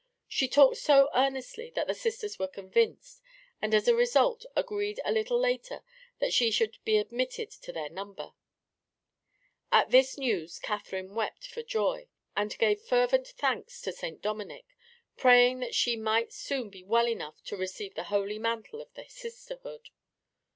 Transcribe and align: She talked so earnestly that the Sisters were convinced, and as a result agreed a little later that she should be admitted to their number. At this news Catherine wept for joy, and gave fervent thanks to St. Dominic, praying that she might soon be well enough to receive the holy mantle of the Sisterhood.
She 0.27 0.47
talked 0.47 0.77
so 0.77 1.11
earnestly 1.13 1.69
that 1.75 1.85
the 1.85 1.93
Sisters 1.93 2.39
were 2.39 2.47
convinced, 2.47 3.21
and 3.61 3.71
as 3.71 3.87
a 3.87 3.93
result 3.93 4.47
agreed 4.55 4.99
a 5.05 5.11
little 5.11 5.37
later 5.39 5.83
that 6.17 6.33
she 6.33 6.49
should 6.49 6.79
be 6.83 6.97
admitted 6.97 7.51
to 7.51 7.71
their 7.71 7.87
number. 7.87 8.33
At 9.71 9.91
this 9.91 10.17
news 10.17 10.57
Catherine 10.57 11.13
wept 11.13 11.45
for 11.45 11.61
joy, 11.61 12.07
and 12.35 12.57
gave 12.57 12.81
fervent 12.81 13.27
thanks 13.37 13.79
to 13.83 13.91
St. 13.91 14.23
Dominic, 14.23 14.75
praying 15.17 15.59
that 15.59 15.75
she 15.75 15.95
might 15.95 16.33
soon 16.33 16.71
be 16.71 16.81
well 16.81 17.07
enough 17.07 17.43
to 17.43 17.55
receive 17.55 17.93
the 17.93 18.05
holy 18.05 18.39
mantle 18.39 18.81
of 18.81 18.91
the 18.95 19.05
Sisterhood. 19.07 19.91